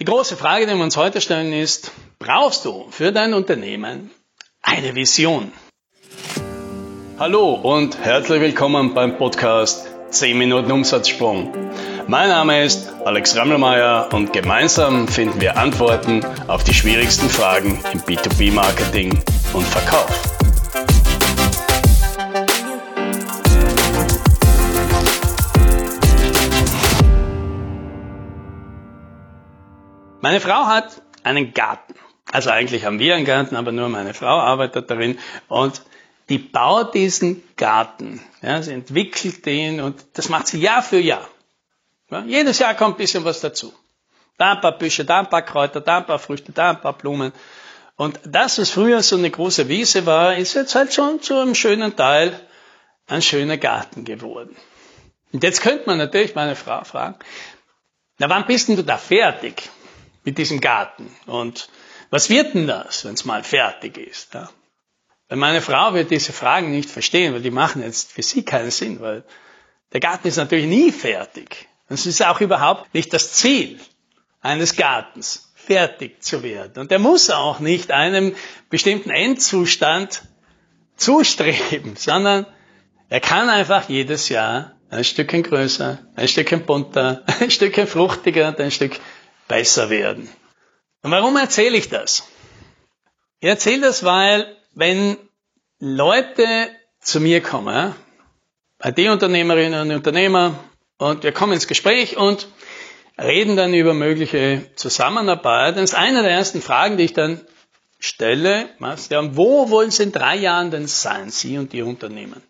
Die 0.00 0.04
große 0.04 0.36
Frage, 0.36 0.66
die 0.66 0.74
wir 0.74 0.82
uns 0.82 0.96
heute 0.96 1.20
stellen, 1.20 1.52
ist, 1.52 1.92
brauchst 2.18 2.64
du 2.64 2.86
für 2.90 3.12
dein 3.12 3.32
Unternehmen 3.32 4.10
eine 4.60 4.96
Vision? 4.96 5.52
Hallo 7.16 7.52
und 7.54 7.96
herzlich 7.98 8.40
willkommen 8.40 8.92
beim 8.92 9.16
Podcast 9.16 9.86
10 10.10 10.36
Minuten 10.36 10.72
Umsatzsprung. 10.72 11.52
Mein 12.08 12.28
Name 12.28 12.64
ist 12.64 12.92
Alex 13.04 13.36
Rammelmeier 13.36 14.08
und 14.12 14.32
gemeinsam 14.32 15.06
finden 15.06 15.40
wir 15.40 15.56
Antworten 15.56 16.26
auf 16.48 16.64
die 16.64 16.74
schwierigsten 16.74 17.28
Fragen 17.28 17.78
im 17.92 18.00
B2B-Marketing 18.00 19.16
und 19.52 19.64
Verkauf. 19.64 20.33
Meine 30.24 30.40
Frau 30.40 30.64
hat 30.64 31.02
einen 31.22 31.52
Garten. 31.52 31.94
Also 32.32 32.48
eigentlich 32.48 32.86
haben 32.86 32.98
wir 32.98 33.14
einen 33.14 33.26
Garten, 33.26 33.56
aber 33.56 33.72
nur 33.72 33.90
meine 33.90 34.14
Frau 34.14 34.38
arbeitet 34.40 34.90
darin 34.90 35.18
und 35.48 35.82
die 36.30 36.38
baut 36.38 36.94
diesen 36.94 37.42
Garten. 37.58 38.22
Ja, 38.40 38.62
sie 38.62 38.72
entwickelt 38.72 39.44
den 39.44 39.80
und 39.80 40.02
das 40.14 40.30
macht 40.30 40.46
sie 40.46 40.60
Jahr 40.60 40.82
für 40.82 40.98
Jahr. 40.98 41.28
Ja, 42.10 42.24
jedes 42.26 42.58
Jahr 42.58 42.72
kommt 42.72 42.94
ein 42.94 43.02
bisschen 43.02 43.26
was 43.26 43.40
dazu. 43.40 43.74
Da 44.38 44.52
ein 44.52 44.62
paar 44.62 44.78
Büsche, 44.78 45.04
da 45.04 45.18
ein 45.18 45.28
paar 45.28 45.42
Kräuter, 45.42 45.82
da 45.82 45.98
ein 45.98 46.06
paar 46.06 46.18
Früchte, 46.18 46.52
da 46.52 46.70
ein 46.70 46.80
paar 46.80 46.94
Blumen. 46.94 47.34
Und 47.96 48.18
das, 48.24 48.58
was 48.58 48.70
früher 48.70 49.02
so 49.02 49.16
eine 49.16 49.30
große 49.30 49.68
Wiese 49.68 50.06
war, 50.06 50.36
ist 50.36 50.54
jetzt 50.54 50.74
halt 50.74 50.94
schon 50.94 51.20
zu 51.20 51.38
einem 51.38 51.54
schönen 51.54 51.96
Teil 51.96 52.40
ein 53.08 53.20
schöner 53.20 53.58
Garten 53.58 54.06
geworden. 54.06 54.56
Und 55.34 55.44
jetzt 55.44 55.60
könnte 55.60 55.82
man 55.84 55.98
natürlich 55.98 56.34
meine 56.34 56.56
Frau 56.56 56.82
fragen, 56.84 57.16
na 58.16 58.30
wann 58.30 58.46
bist 58.46 58.68
denn 58.68 58.76
du 58.76 58.84
da 58.84 58.96
fertig? 58.96 59.68
Mit 60.24 60.38
diesem 60.38 60.60
Garten. 60.60 61.14
Und 61.26 61.68
was 62.10 62.30
wird 62.30 62.54
denn 62.54 62.66
das, 62.66 63.04
wenn 63.04 63.14
es 63.14 63.24
mal 63.24 63.42
fertig 63.42 63.98
ist? 63.98 64.34
Ja? 64.34 64.50
Weil 65.28 65.38
meine 65.38 65.62
Frau 65.62 65.94
wird 65.94 66.10
diese 66.10 66.32
Fragen 66.32 66.70
nicht 66.70 66.90
verstehen, 66.90 67.34
weil 67.34 67.42
die 67.42 67.50
machen 67.50 67.82
jetzt 67.82 68.12
für 68.12 68.22
sie 68.22 68.44
keinen 68.44 68.70
Sinn, 68.70 69.00
weil 69.00 69.24
der 69.92 70.00
Garten 70.00 70.28
ist 70.28 70.36
natürlich 70.36 70.66
nie 70.66 70.92
fertig. 70.92 71.68
Das 71.88 72.06
ist 72.06 72.24
auch 72.24 72.40
überhaupt 72.40 72.92
nicht 72.94 73.12
das 73.12 73.32
Ziel 73.32 73.78
eines 74.40 74.76
Gartens, 74.76 75.52
fertig 75.54 76.22
zu 76.22 76.42
werden. 76.42 76.78
Und 76.78 76.92
er 76.92 76.98
muss 76.98 77.30
auch 77.30 77.60
nicht 77.60 77.90
einem 77.90 78.34
bestimmten 78.70 79.10
Endzustand 79.10 80.22
zustreben, 80.96 81.94
sondern 81.96 82.46
er 83.08 83.20
kann 83.20 83.48
einfach 83.48 83.88
jedes 83.88 84.28
Jahr 84.28 84.72
ein 84.90 85.04
Stückchen 85.04 85.42
größer, 85.42 85.98
ein 86.14 86.28
Stückchen 86.28 86.66
bunter, 86.66 87.22
ein 87.40 87.50
Stückchen 87.50 87.86
fruchtiger, 87.86 88.58
ein 88.58 88.70
Stück 88.70 89.00
besser 89.48 89.90
werden. 89.90 90.28
Und 91.02 91.10
warum 91.10 91.36
erzähle 91.36 91.76
ich 91.76 91.88
das? 91.88 92.26
Ich 93.40 93.48
erzähle 93.48 93.82
das, 93.82 94.04
weil 94.04 94.56
wenn 94.72 95.18
Leute 95.78 96.70
zu 97.00 97.20
mir 97.20 97.42
kommen, 97.42 97.94
IT-Unternehmerinnen 98.82 99.90
und 99.90 99.96
Unternehmer, 99.96 100.58
und 100.96 101.22
wir 101.22 101.32
kommen 101.32 101.52
ins 101.52 101.66
Gespräch 101.66 102.16
und 102.16 102.48
reden 103.18 103.56
dann 103.56 103.74
über 103.74 103.94
mögliche 103.94 104.70
Zusammenarbeit, 104.76 105.76
dann 105.76 105.84
ist 105.84 105.94
eine 105.94 106.22
der 106.22 106.30
ersten 106.30 106.62
Fragen, 106.62 106.96
die 106.96 107.04
ich 107.04 107.12
dann 107.12 107.40
stelle, 107.98 108.68
wo 108.78 109.70
wollen 109.70 109.90
Sie 109.90 110.04
in 110.04 110.12
drei 110.12 110.36
Jahren 110.36 110.70
denn 110.70 110.86
sein, 110.86 111.30
Sie 111.30 111.58
und 111.58 111.74
Ihr 111.74 111.86
Unternehmen? 111.86 112.42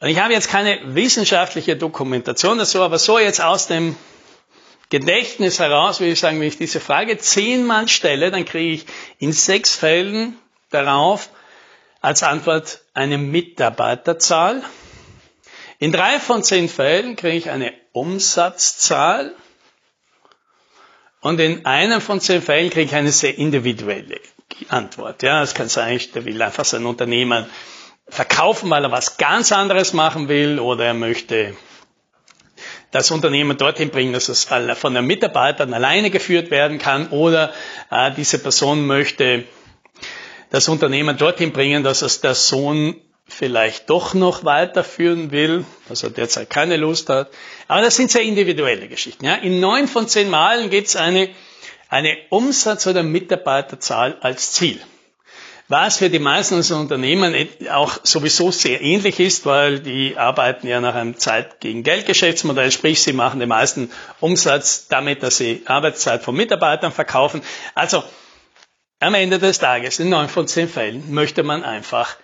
Und 0.00 0.08
ich 0.08 0.18
habe 0.18 0.32
jetzt 0.32 0.48
keine 0.48 0.80
wissenschaftliche 0.96 1.76
Dokumentation 1.76 2.58
dazu, 2.58 2.82
aber 2.82 2.98
so 2.98 3.18
jetzt 3.18 3.40
aus 3.40 3.68
dem 3.68 3.96
Gedächtnis 4.92 5.58
heraus, 5.58 6.00
würde 6.00 6.12
ich 6.12 6.20
sagen, 6.20 6.38
wenn 6.38 6.48
ich 6.48 6.58
diese 6.58 6.78
Frage 6.78 7.16
zehnmal 7.16 7.88
stelle, 7.88 8.30
dann 8.30 8.44
kriege 8.44 8.74
ich 8.74 8.86
in 9.18 9.32
sechs 9.32 9.74
Fällen 9.74 10.36
darauf 10.68 11.30
als 12.02 12.22
Antwort 12.22 12.82
eine 12.92 13.16
Mitarbeiterzahl. 13.16 14.62
In 15.78 15.92
drei 15.92 16.20
von 16.20 16.44
zehn 16.44 16.68
Fällen 16.68 17.16
kriege 17.16 17.38
ich 17.38 17.48
eine 17.48 17.72
Umsatzzahl. 17.92 19.34
Und 21.22 21.40
in 21.40 21.64
einem 21.64 22.02
von 22.02 22.20
zehn 22.20 22.42
Fällen 22.42 22.68
kriege 22.68 22.84
ich 22.84 22.94
eine 22.94 23.12
sehr 23.12 23.38
individuelle 23.38 24.20
Antwort. 24.68 25.22
Ja, 25.22 25.42
es 25.42 25.54
kann 25.54 25.70
sein, 25.70 26.02
der 26.14 26.26
will 26.26 26.42
einfach 26.42 26.66
sein 26.66 26.84
Unternehmen 26.84 27.46
verkaufen, 28.08 28.68
weil 28.68 28.84
er 28.84 28.90
was 28.90 29.16
ganz 29.16 29.52
anderes 29.52 29.94
machen 29.94 30.28
will 30.28 30.58
oder 30.58 30.84
er 30.84 30.94
möchte 30.94 31.56
das 32.92 33.10
Unternehmen 33.10 33.56
dorthin 33.56 33.90
bringen, 33.90 34.12
dass 34.12 34.28
es 34.28 34.44
von 34.44 34.94
den 34.94 35.06
Mitarbeitern 35.06 35.74
alleine 35.74 36.10
geführt 36.10 36.50
werden 36.50 36.78
kann 36.78 37.08
oder 37.08 37.52
äh, 37.90 38.12
diese 38.12 38.38
Person 38.38 38.86
möchte 38.86 39.44
das 40.50 40.68
Unternehmen 40.68 41.16
dorthin 41.16 41.52
bringen, 41.52 41.82
dass 41.82 42.02
es 42.02 42.20
der 42.20 42.34
Sohn 42.34 42.94
vielleicht 43.26 43.88
doch 43.88 44.12
noch 44.12 44.44
weiterführen 44.44 45.30
will, 45.30 45.64
dass 45.88 46.02
er 46.02 46.10
derzeit 46.10 46.50
keine 46.50 46.76
Lust 46.76 47.08
hat. 47.08 47.30
Aber 47.66 47.80
das 47.80 47.96
sind 47.96 48.10
sehr 48.10 48.22
individuelle 48.22 48.88
Geschichten. 48.88 49.24
Ja. 49.24 49.36
In 49.36 49.60
neun 49.60 49.88
von 49.88 50.06
zehn 50.06 50.28
Malen 50.28 50.68
gibt 50.68 50.88
es 50.88 50.96
eine, 50.96 51.30
eine 51.88 52.16
Umsatz- 52.28 52.86
oder 52.86 53.02
Mitarbeiterzahl 53.02 54.18
als 54.20 54.52
Ziel 54.52 54.80
was 55.72 55.96
für 55.96 56.10
die 56.10 56.18
meisten 56.18 56.56
unserer 56.56 56.80
Unternehmen 56.80 57.34
auch 57.70 57.98
sowieso 58.02 58.50
sehr 58.50 58.82
ähnlich 58.82 59.18
ist, 59.18 59.46
weil 59.46 59.80
die 59.80 60.18
arbeiten 60.18 60.66
ja 60.66 60.82
nach 60.82 60.94
einem 60.94 61.16
Zeit 61.16 61.60
gegen 61.60 61.82
Geld 61.82 62.04
Geschäftsmodell, 62.04 62.70
sprich 62.70 63.00
sie 63.00 63.14
machen 63.14 63.40
den 63.40 63.48
meisten 63.48 63.90
Umsatz 64.20 64.88
damit, 64.88 65.22
dass 65.22 65.38
sie 65.38 65.62
Arbeitszeit 65.64 66.22
von 66.22 66.36
Mitarbeitern 66.36 66.92
verkaufen. 66.92 67.40
Also 67.74 68.04
am 69.00 69.14
Ende 69.14 69.38
des 69.38 69.60
Tages, 69.60 69.98
in 69.98 70.10
neun 70.10 70.28
von 70.28 70.46
zehn 70.46 70.68
Fällen, 70.68 71.10
möchte 71.10 71.42
man 71.42 71.64
einfach 71.64 72.16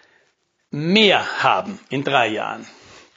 mehr 0.70 1.42
haben 1.42 1.80
in 1.88 2.04
drei 2.04 2.28
Jahren. 2.28 2.66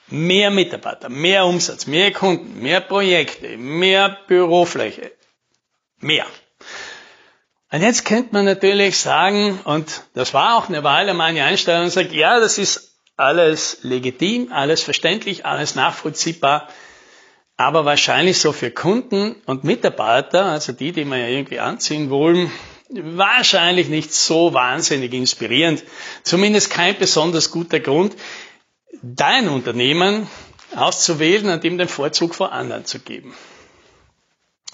Mehr 0.07 0.49
Mitarbeiter, 0.49 1.09
mehr 1.09 1.45
Umsatz, 1.45 1.87
mehr 1.87 2.13
Kunden, 2.13 2.61
mehr 2.61 2.79
Projekte, 2.79 3.57
mehr 3.57 4.17
Bürofläche. 4.27 5.11
Mehr. 5.99 6.25
Und 7.71 7.81
jetzt 7.81 8.03
könnte 8.03 8.33
man 8.33 8.43
natürlich 8.43 8.97
sagen, 8.99 9.59
und 9.63 10.03
das 10.13 10.33
war 10.33 10.57
auch 10.57 10.67
eine 10.67 10.83
Weile 10.83 11.13
meine 11.13 11.45
Einstellung, 11.45 11.89
sagt, 11.89 12.11
ja, 12.11 12.39
das 12.39 12.57
ist 12.57 12.97
alles 13.15 13.79
legitim, 13.83 14.51
alles 14.51 14.83
verständlich, 14.83 15.45
alles 15.45 15.75
nachvollziehbar, 15.75 16.67
aber 17.55 17.85
wahrscheinlich 17.85 18.39
so 18.39 18.51
für 18.51 18.71
Kunden 18.71 19.35
und 19.45 19.63
Mitarbeiter, 19.63 20.45
also 20.45 20.73
die, 20.73 20.91
die 20.91 21.05
man 21.05 21.19
ja 21.19 21.27
irgendwie 21.27 21.59
anziehen 21.59 22.09
wollen, 22.09 22.51
wahrscheinlich 22.89 23.87
nicht 23.87 24.13
so 24.13 24.53
wahnsinnig 24.53 25.13
inspirierend, 25.13 25.83
zumindest 26.23 26.71
kein 26.71 26.97
besonders 26.97 27.51
guter 27.51 27.79
Grund, 27.79 28.15
dein 29.01 29.47
Unternehmen 29.47 30.27
auszuwählen 30.75 31.49
und 31.49 31.63
ihm 31.63 31.77
den 31.77 31.87
Vorzug 31.87 32.35
vor 32.35 32.51
anderen 32.51 32.85
zu 32.85 32.99
geben. 32.99 33.33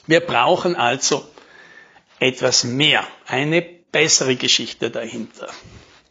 Wir 0.07 0.21
brauchen 0.21 0.75
also 0.75 1.27
etwas 2.19 2.63
mehr, 2.63 3.05
eine 3.25 3.61
bessere 3.61 4.35
Geschichte 4.35 4.89
dahinter. 4.89 5.49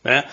Ja, 0.05 0.25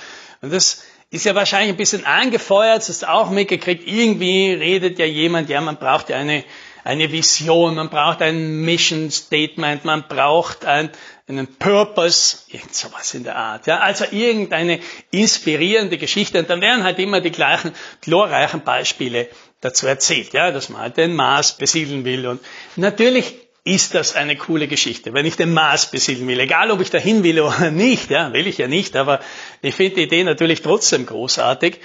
und 0.41 0.53
das 0.53 0.83
ist 1.09 1.25
ja 1.25 1.35
wahrscheinlich 1.35 1.69
ein 1.69 1.77
bisschen 1.77 2.05
angefeuert, 2.05 2.87
das 2.89 2.99
du 2.99 3.09
auch 3.09 3.29
mitgekriegt, 3.29 3.87
irgendwie 3.87 4.51
redet 4.53 4.97
ja 4.97 5.05
jemand, 5.05 5.49
ja, 5.49 5.61
man 5.61 5.77
braucht 5.77 6.09
ja 6.09 6.17
eine, 6.17 6.43
eine 6.83 7.11
Vision, 7.11 7.75
man 7.75 7.89
braucht 7.89 8.21
ein 8.21 8.61
Mission 8.61 9.11
Statement, 9.11 9.85
man 9.85 10.07
braucht 10.07 10.65
ein, 10.65 10.89
einen 11.27 11.47
Purpose, 11.47 12.37
irgend 12.49 12.73
sowas 12.73 13.13
in 13.13 13.23
der 13.23 13.35
Art. 13.35 13.67
Ja, 13.67 13.79
also 13.79 14.05
irgendeine 14.11 14.79
inspirierende 15.11 15.97
Geschichte. 15.97 16.39
Und 16.39 16.49
dann 16.49 16.61
werden 16.61 16.83
halt 16.83 16.99
immer 16.99 17.21
die 17.21 17.31
gleichen 17.31 17.73
glorreichen 18.01 18.61
Beispiele 18.61 19.29
dazu 19.61 19.87
erzählt, 19.87 20.33
ja, 20.33 20.51
dass 20.51 20.69
man 20.69 20.81
halt 20.81 20.97
den 20.97 21.15
Mars 21.15 21.57
besiedeln 21.57 22.03
will. 22.05 22.27
Und 22.27 22.41
natürlich 22.75 23.35
ist 23.63 23.95
das 23.95 24.15
eine 24.15 24.35
coole 24.35 24.67
Geschichte. 24.67 25.13
Wenn 25.13 25.25
ich 25.25 25.37
den 25.37 25.53
Mars 25.53 25.89
besiedeln 25.89 26.27
will, 26.27 26.39
egal 26.39 26.71
ob 26.71 26.81
ich 26.81 26.89
dahin 26.89 27.23
will 27.23 27.39
oder 27.39 27.71
nicht, 27.71 28.09
ja, 28.09 28.33
will 28.33 28.47
ich 28.47 28.57
ja 28.57 28.67
nicht, 28.67 28.95
aber 28.95 29.19
ich 29.61 29.75
finde 29.75 29.95
die 29.95 30.03
Idee 30.03 30.23
natürlich 30.23 30.61
trotzdem 30.61 31.05
großartig 31.05 31.79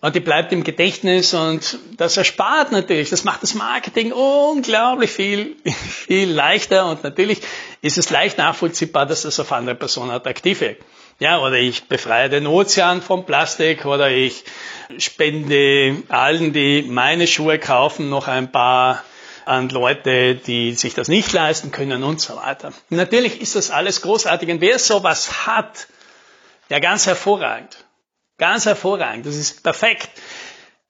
und 0.00 0.14
die 0.16 0.20
bleibt 0.20 0.52
im 0.52 0.64
Gedächtnis 0.64 1.34
und 1.34 1.78
das 1.96 2.16
erspart 2.16 2.72
natürlich, 2.72 3.10
das 3.10 3.22
macht 3.22 3.42
das 3.42 3.54
Marketing 3.54 4.12
unglaublich 4.12 5.10
viel, 5.10 5.56
viel 5.88 6.30
leichter 6.30 6.86
und 6.86 7.04
natürlich 7.04 7.40
ist 7.80 7.98
es 7.98 8.10
leicht 8.10 8.38
nachvollziehbar, 8.38 9.06
dass 9.06 9.22
das 9.22 9.38
auf 9.38 9.52
andere 9.52 9.76
Personen 9.76 10.10
attraktiv 10.10 10.62
ist. 10.62 10.78
Ja, 11.20 11.38
oder 11.38 11.56
ich 11.56 11.84
befreie 11.84 12.30
den 12.30 12.46
Ozean 12.46 13.02
vom 13.02 13.26
Plastik 13.26 13.84
oder 13.84 14.10
ich 14.10 14.42
spende 14.96 16.02
allen, 16.08 16.54
die 16.54 16.82
meine 16.88 17.26
Schuhe 17.26 17.58
kaufen, 17.58 18.08
noch 18.08 18.26
ein 18.26 18.50
paar 18.50 19.04
an 19.44 19.68
Leute, 19.68 20.34
die 20.34 20.74
sich 20.74 20.94
das 20.94 21.08
nicht 21.08 21.32
leisten 21.32 21.70
können 21.72 22.02
und 22.02 22.20
so 22.20 22.36
weiter. 22.36 22.72
Natürlich 22.88 23.40
ist 23.40 23.56
das 23.56 23.70
alles 23.70 24.02
großartig 24.02 24.50
und 24.50 24.60
wer 24.60 24.78
sowas 24.78 25.46
hat, 25.46 25.86
ja 26.68 26.78
ganz 26.78 27.06
hervorragend. 27.06 27.84
Ganz 28.38 28.64
hervorragend. 28.64 29.26
Das 29.26 29.36
ist 29.36 29.62
perfekt. 29.62 30.08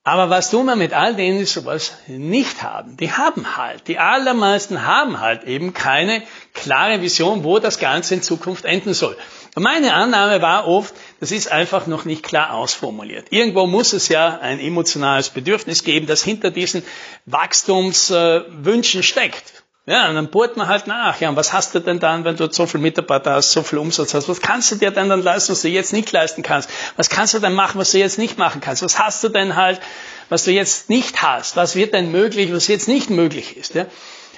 Aber 0.03 0.31
was 0.31 0.51
tun 0.51 0.65
wir 0.65 0.77
mit 0.77 0.95
all 0.95 1.15
denen, 1.15 1.41
die 1.41 1.45
sowas 1.45 1.93
nicht 2.07 2.63
haben? 2.63 2.97
Die 2.97 3.13
haben 3.13 3.57
halt, 3.57 3.87
die 3.87 3.99
allermeisten 3.99 4.87
haben 4.87 5.21
halt 5.21 5.45
eben 5.45 5.75
keine 5.75 6.23
klare 6.55 7.03
Vision, 7.03 7.45
wo 7.45 7.59
das 7.59 7.79
Ganze 7.79 8.15
in 8.15 8.23
Zukunft 8.23 8.65
enden 8.65 8.95
soll. 8.95 9.17
Und 9.55 9.63
meine 9.63 9.93
Annahme 9.93 10.41
war 10.41 10.67
oft, 10.67 10.95
das 11.21 11.31
ist 11.31 11.53
einfach 11.53 11.87
noch 11.87 12.05
nicht 12.07 12.23
klar 12.23 12.55
ausformuliert. 12.55 13.27
Irgendwo 13.31 13.67
muss 13.67 13.93
es 13.93 14.09
ja 14.09 14.39
ein 14.41 14.59
emotionales 14.59 15.29
Bedürfnis 15.29 15.85
geben, 15.85 16.07
das 16.07 16.25
hinter 16.25 16.51
diesen 16.51 16.83
Wachstumswünschen 17.27 19.03
steckt. 19.03 19.61
Ja, 19.87 20.09
und 20.09 20.15
dann 20.15 20.31
bohrt 20.31 20.57
man 20.57 20.69
halt 20.69 20.87
nach. 20.87 21.21
Ja, 21.21 21.31
und 21.31 21.37
was 21.37 21.53
hast 21.53 21.75
du 21.75 21.81
denn 21.81 21.99
dann, 21.99 22.25
wenn 22.25 22.37
du 22.37 22.51
so 22.51 22.67
viel 22.67 22.81
Mitarbeiter 22.81 23.33
hast, 23.33 23.53
so 23.53 23.63
viel 23.63 23.79
Umsatz 23.79 24.15
hast? 24.15 24.29
Was 24.29 24.41
kannst 24.41 24.71
du 24.71 24.77
dir 24.77 24.91
denn 24.91 25.09
dann 25.09 25.23
leisten, 25.23 25.53
was 25.53 25.63
du 25.63 25.69
jetzt 25.69 25.93
nicht 25.93 26.13
leisten 26.13 26.43
kannst? 26.43 26.71
Was 26.97 27.09
kannst 27.09 27.35
du 27.35 27.39
denn 27.39 27.55
machen, 27.55 27.79
was 27.79 27.91
du 27.91 27.99
jetzt 27.99 28.19
nicht 28.19 28.39
machen 28.39 28.61
kannst? 28.61 28.83
Was 28.83 28.99
hast 28.99 29.25
du 29.25 29.29
denn 29.29 29.57
halt, 29.57 29.81
was 30.29 30.45
du 30.45 30.53
jetzt 30.53 30.91
nicht 30.91 31.23
hast? 31.23 31.57
Was 31.57 31.75
wird 31.75 31.93
denn 31.93 32.11
möglich, 32.13 32.53
was 32.53 32.69
jetzt 32.69 32.89
nicht 32.89 33.11
möglich 33.11 33.57
ist? 33.57 33.75
Ja? 33.75 33.87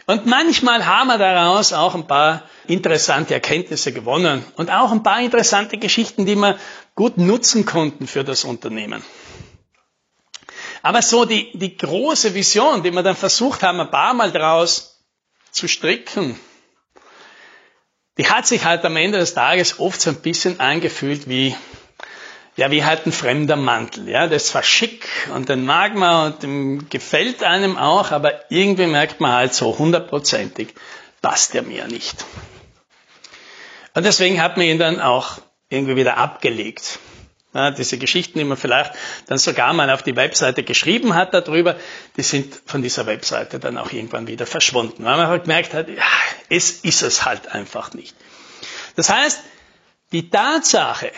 Und 0.07 0.27
manchmal 0.27 0.85
haben 0.85 1.09
wir 1.09 1.19
daraus 1.19 1.73
auch 1.73 1.95
ein 1.95 2.07
paar 2.07 2.43
interessante 2.67 3.35
Erkenntnisse 3.35 3.93
gewonnen 3.93 4.45
und 4.57 4.71
auch 4.71 4.91
ein 4.91 5.03
paar 5.03 5.21
interessante 5.21 5.79
Geschichten, 5.79 6.27
die 6.27 6.35
wir 6.35 6.59
gut 6.95 7.19
nutzen 7.19 7.65
konnten 7.65 8.07
für 8.07 8.25
das 8.25 8.45
Unternehmen. 8.45 9.03
Aber 10.83 11.01
so 11.03 11.25
die, 11.25 11.57
die 11.57 11.77
große 11.77 12.35
Vision, 12.35 12.83
die 12.83 12.91
wir 12.91 13.03
dann 13.05 13.15
versucht 13.15 13.63
haben, 13.63 13.81
ein 13.81 13.91
paar 13.91 14.15
Mal 14.15 14.33
daraus 14.33 15.05
zu 15.53 15.69
stricken, 15.69 16.39
die 18.19 18.29
hat 18.29 18.47
sich 18.47 18.65
halt 18.65 18.85
am 18.85 18.97
Ende 18.97 19.19
des 19.19 19.35
Tages 19.35 19.79
oft 19.79 20.01
so 20.01 20.11
ein 20.11 20.21
bisschen 20.21 20.59
angefühlt 20.59 21.29
wie, 21.29 21.55
ja, 22.57 22.71
wie 22.71 22.85
halt 22.85 23.07
ein 23.07 23.13
fremder 23.13 23.57
Mantel. 23.57 24.09
Ja, 24.09 24.27
das 24.27 24.47
zwar 24.47 24.63
schick 24.63 25.09
und 25.35 25.49
den 25.49 25.65
mag 25.65 25.95
man 25.95 26.33
und 26.33 26.43
dem 26.43 26.89
gefällt 26.91 27.43
einem 27.43 27.79
auch, 27.79 28.11
aber 28.11 28.51
irgendwie 28.51 28.87
merkt 28.87 29.21
man 29.21 29.33
halt 29.33 29.55
so 29.55 29.79
hundertprozentig, 29.79 30.75
passt 31.23 31.55
der 31.55 31.63
mir 31.63 31.87
nicht. 31.87 32.25
Und 33.95 34.05
deswegen 34.05 34.41
hat 34.43 34.57
man 34.57 34.67
ihn 34.67 34.79
dann 34.79 35.01
auch 35.01 35.39
irgendwie 35.69 35.97
wieder 35.97 36.17
abgelegt. 36.19 36.99
Ja, 37.55 37.71
diese 37.71 37.99
Geschichten, 37.99 38.39
die 38.39 38.47
man 38.47 38.57
vielleicht 38.57 38.93
dann 39.27 39.37
sogar 39.37 39.75
mal 39.75 39.91
auf 39.91 40.03
die 40.03 40.17
Webseite 40.17 40.63
geschrieben 40.63 41.15
hat 41.15 41.35
darüber, 41.35 41.77
die 42.17 42.23
sind 42.23 42.55
von 42.65 42.81
dieser 42.81 43.05
Webseite 43.05 43.59
dann 43.59 43.77
auch 43.77 43.93
irgendwann 43.93 44.27
wieder 44.27 44.47
verschwunden, 44.47 45.05
weil 45.05 45.19
man 45.19 45.27
halt 45.27 45.43
gemerkt 45.45 45.75
hat, 45.75 45.89
ja, 45.89 46.03
es 46.49 46.71
ist 46.71 47.03
es 47.03 47.27
halt 47.27 47.53
einfach 47.53 47.93
nicht. 47.93 48.17
Das 48.97 49.11
heißt, 49.11 49.41
die 50.13 50.31
Tatsache 50.31 51.13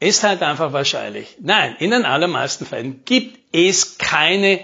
ist 0.00 0.22
halt 0.22 0.42
einfach 0.42 0.72
wahrscheinlich, 0.72 1.36
nein, 1.40 1.76
in 1.78 1.90
den 1.90 2.04
allermeisten 2.04 2.66
Fällen 2.66 3.04
gibt 3.04 3.38
es 3.52 3.98
keine 3.98 4.60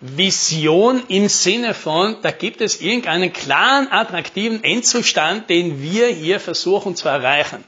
Vision 0.00 1.02
im 1.08 1.28
Sinne 1.28 1.74
von, 1.74 2.16
da 2.22 2.32
gibt 2.32 2.60
es 2.60 2.80
irgendeinen 2.80 3.32
klaren, 3.32 3.90
attraktiven 3.90 4.64
Endzustand, 4.64 5.48
den 5.48 5.80
wir 5.80 6.08
hier 6.08 6.40
versuchen 6.40 6.96
zu 6.96 7.08
erreichen. 7.08 7.64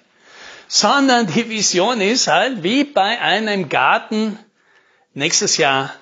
Sondern 0.66 1.28
die 1.28 1.49
Vision 1.49 2.00
ist 2.00 2.26
halt, 2.26 2.64
wie 2.64 2.82
bei 2.82 3.20
einem 3.20 3.69
Garten, 3.69 4.38
nächstes 5.12 5.58
Jahr 5.58 5.93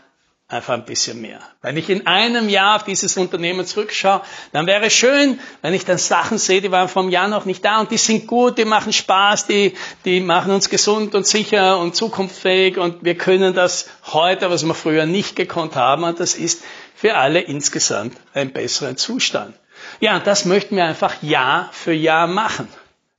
einfach 0.52 0.74
ein 0.74 0.84
bisschen 0.84 1.20
mehr. 1.20 1.40
Wenn 1.62 1.76
ich 1.76 1.88
in 1.88 2.06
einem 2.06 2.48
Jahr 2.48 2.76
auf 2.76 2.84
dieses 2.84 3.16
Unternehmen 3.16 3.64
zurückschaue, 3.66 4.20
dann 4.52 4.66
wäre 4.66 4.86
es 4.86 4.92
schön, 4.92 5.40
wenn 5.62 5.72
ich 5.72 5.84
dann 5.84 5.98
Sachen 5.98 6.38
sehe, 6.38 6.60
die 6.60 6.70
waren 6.70 6.88
vom 6.88 7.08
Jahr 7.08 7.28
noch 7.28 7.44
nicht 7.44 7.64
da 7.64 7.80
und 7.80 7.90
die 7.90 7.96
sind 7.96 8.26
gut, 8.26 8.58
die 8.58 8.64
machen 8.64 8.92
Spaß, 8.92 9.46
die, 9.46 9.74
die 10.04 10.20
machen 10.20 10.52
uns 10.52 10.68
gesund 10.68 11.14
und 11.14 11.26
sicher 11.26 11.78
und 11.78 11.96
zukunftsfähig 11.96 12.76
und 12.76 13.02
wir 13.02 13.16
können 13.16 13.54
das 13.54 13.88
heute, 14.12 14.50
was 14.50 14.66
wir 14.66 14.74
früher 14.74 15.06
nicht 15.06 15.36
gekonnt 15.36 15.74
haben 15.76 16.04
und 16.04 16.20
das 16.20 16.34
ist 16.34 16.62
für 16.94 17.16
alle 17.16 17.40
insgesamt 17.40 18.16
ein 18.34 18.52
besserer 18.52 18.96
Zustand. 18.96 19.54
Ja, 20.00 20.20
das 20.20 20.44
möchten 20.44 20.76
wir 20.76 20.84
einfach 20.84 21.22
Jahr 21.22 21.70
für 21.72 21.92
Jahr 21.92 22.26
machen. 22.26 22.68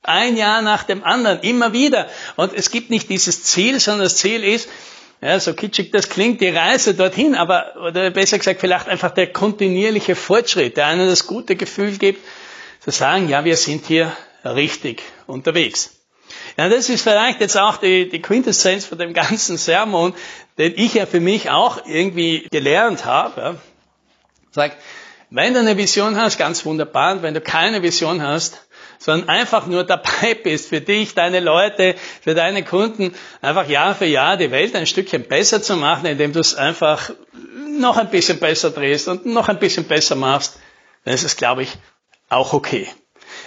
Ein 0.02 0.36
Jahr 0.36 0.62
nach 0.62 0.84
dem 0.84 1.02
anderen, 1.02 1.40
immer 1.40 1.72
wieder. 1.72 2.08
Und 2.36 2.52
es 2.52 2.70
gibt 2.70 2.90
nicht 2.90 3.08
dieses 3.08 3.42
Ziel, 3.42 3.80
sondern 3.80 4.04
das 4.04 4.16
Ziel 4.16 4.44
ist, 4.44 4.68
ja, 5.20 5.40
so 5.40 5.54
kitschig 5.54 5.90
das 5.90 6.08
klingt, 6.08 6.40
die 6.40 6.48
Reise 6.48 6.94
dorthin, 6.94 7.34
aber, 7.34 7.74
oder 7.86 8.10
besser 8.10 8.38
gesagt, 8.38 8.60
vielleicht 8.60 8.88
einfach 8.88 9.10
der 9.10 9.32
kontinuierliche 9.32 10.16
Fortschritt, 10.16 10.76
der 10.76 10.86
einem 10.86 11.08
das 11.08 11.26
gute 11.26 11.56
Gefühl 11.56 11.96
gibt, 11.96 12.20
zu 12.80 12.90
sagen, 12.90 13.28
ja, 13.28 13.44
wir 13.44 13.56
sind 13.56 13.86
hier 13.86 14.14
richtig 14.44 15.02
unterwegs. 15.26 15.94
Ja, 16.56 16.68
das 16.68 16.88
ist 16.88 17.02
vielleicht 17.02 17.40
jetzt 17.40 17.56
auch 17.56 17.78
die, 17.78 18.08
die 18.08 18.20
Quintessenz 18.20 18.84
von 18.84 18.98
dem 18.98 19.14
ganzen 19.14 19.56
Sermon, 19.56 20.14
den 20.58 20.74
ich 20.76 20.94
ja 20.94 21.06
für 21.06 21.20
mich 21.20 21.50
auch 21.50 21.86
irgendwie 21.86 22.46
gelernt 22.50 23.04
habe. 23.04 23.40
Ja. 23.40 23.54
Sag, 24.50 24.76
wenn 25.30 25.54
du 25.54 25.60
eine 25.60 25.76
Vision 25.76 26.16
hast, 26.16 26.38
ganz 26.38 26.64
wunderbar, 26.64 27.14
und 27.14 27.22
wenn 27.22 27.34
du 27.34 27.40
keine 27.40 27.82
Vision 27.82 28.22
hast, 28.22 28.66
sondern 29.04 29.28
einfach 29.28 29.66
nur 29.66 29.84
dabei 29.84 30.32
bist, 30.42 30.70
für 30.70 30.80
dich, 30.80 31.14
deine 31.14 31.40
Leute, 31.40 31.94
für 32.22 32.34
deine 32.34 32.64
Kunden, 32.64 33.14
einfach 33.42 33.68
Jahr 33.68 33.94
für 33.94 34.06
Jahr 34.06 34.38
die 34.38 34.50
Welt 34.50 34.74
ein 34.74 34.86
Stückchen 34.86 35.24
besser 35.24 35.62
zu 35.62 35.76
machen, 35.76 36.06
indem 36.06 36.32
du 36.32 36.40
es 36.40 36.54
einfach 36.54 37.10
noch 37.68 37.98
ein 37.98 38.08
bisschen 38.08 38.38
besser 38.40 38.70
drehst 38.70 39.08
und 39.08 39.26
noch 39.26 39.50
ein 39.50 39.58
bisschen 39.58 39.84
besser 39.84 40.14
machst, 40.14 40.58
dann 41.04 41.12
ist 41.12 41.22
es, 41.22 41.36
glaube 41.36 41.64
ich, 41.64 41.72
auch 42.30 42.54
okay. 42.54 42.88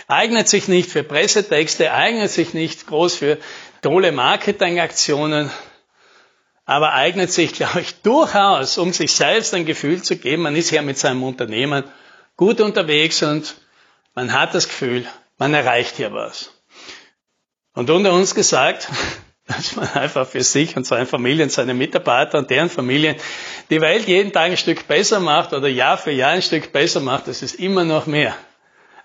Eignet 0.08 0.48
sich 0.48 0.68
nicht 0.68 0.92
für 0.92 1.02
Pressetexte, 1.02 1.92
eignet 1.92 2.30
sich 2.30 2.54
nicht 2.54 2.86
groß 2.86 3.16
für 3.16 3.40
tolle 3.82 4.12
Marketingaktionen, 4.12 5.50
aber 6.66 6.94
eignet 6.94 7.32
sich, 7.32 7.54
glaube 7.54 7.82
ich, 7.82 7.96
durchaus, 8.04 8.78
um 8.78 8.94
sich 8.94 9.12
selbst 9.12 9.56
ein 9.56 9.66
Gefühl 9.66 10.04
zu 10.04 10.18
geben, 10.18 10.44
man 10.44 10.56
ist 10.56 10.70
ja 10.70 10.84
mit 10.84 11.00
seinem 11.00 11.24
Unternehmen 11.24 11.84
gut 12.36 12.62
unterwegs 12.62 13.24
und 13.24 13.56
man 14.14 14.34
hat 14.34 14.54
das 14.54 14.68
Gefühl, 14.68 15.08
man 15.38 15.54
erreicht 15.54 15.96
hier 15.98 16.14
was. 16.14 16.52
Und 17.74 17.90
unter 17.90 18.14
uns 18.14 18.34
gesagt, 18.36 18.88
dass 19.48 19.76
man 19.76 19.88
einfach 19.94 20.28
für 20.28 20.44
sich 20.44 20.76
und 20.76 20.86
seine 20.86 21.06
Familien, 21.06 21.50
seine 21.50 21.74
Mitarbeiter 21.74 22.40
und 22.40 22.50
deren 22.50 22.70
Familien 22.70 23.16
die 23.70 23.82
Welt 23.82 24.08
jeden 24.08 24.34
Tag 24.34 24.52
ein 24.52 24.58
Stück 24.58 24.88
besser 24.88 25.20
macht 25.20 25.54
oder 25.54 25.68
Jahr 25.68 25.98
für 25.98 26.12
Jahr 26.12 26.32
ein 26.32 26.42
Stück 26.42 26.74
besser 26.74 27.00
macht, 27.00 27.28
das 27.28 27.42
ist 27.42 27.56
immer 27.56 27.86
noch 27.86 28.08
mehr, 28.08 28.36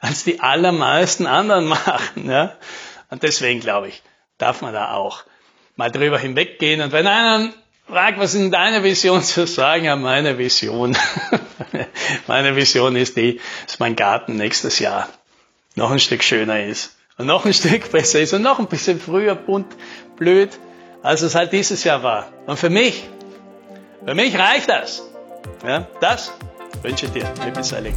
als 0.00 0.25
die 0.25 0.40
allermeisten 0.40 1.26
anderen 1.26 1.67
machen. 1.69 2.29
Ja? 2.29 2.56
Und 3.11 3.23
deswegen 3.23 3.61
glaube 3.61 3.88
ich, 3.88 4.02
darf 4.38 4.62
man 4.62 4.73
da 4.73 4.94
auch 4.94 5.25
mal 5.76 5.90
drüber 5.90 6.19
hinweggehen. 6.19 6.81
Und 6.81 6.93
wenn 6.93 7.06
einer 7.06 7.52
fragt, 7.87 8.19
was 8.19 8.34
ist 8.34 8.50
deine 8.52 8.82
Vision 8.82 9.23
zu 9.23 9.46
sagen? 9.46 9.84
Ja, 9.84 9.96
meine 9.96 10.38
Vision. 10.38 10.96
meine 12.26 12.56
Vision 12.56 12.96
ist 12.96 13.17
die, 13.17 13.40
dass 13.67 13.79
mein 13.79 13.96
Garten 13.96 14.37
nächstes 14.37 14.79
Jahr 14.79 15.08
noch 15.76 15.90
ein 15.90 15.98
Stück 15.98 16.22
schöner 16.22 16.64
ist 16.64 16.96
und 17.19 17.26
noch 17.26 17.44
ein 17.44 17.54
Stück 17.62 17.91
besser 17.93 18.20
ist 18.20 18.32
und 18.32 18.43
noch 18.43 18.58
ein 18.58 18.67
bisschen 18.67 19.00
früher 19.00 19.34
bunt, 19.34 19.67
blöd, 20.17 20.50
als 21.02 21.22
es 21.22 21.34
halt 21.34 21.52
dieses 21.52 21.84
Jahr 21.84 22.02
war. 22.02 22.32
Und 22.46 22.58
für 22.58 22.70
mich, 22.70 23.08
für 24.05 24.14
mich 24.14 24.36
reicht 24.38 24.69
das. 24.69 25.02
Ja, 25.67 25.86
das 26.00 26.32
wünsche 26.82 27.06
ich 27.06 27.12
dir, 27.12 27.32
liebe 27.44 27.62
Selig. 27.62 27.94